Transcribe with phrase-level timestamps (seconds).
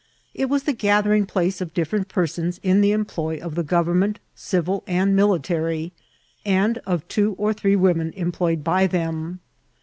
[0.33, 4.83] It was the gathering place of different persons in the employ of the government, civil
[4.87, 5.91] and mil itary,
[6.43, 9.41] and of two or three women employed by them.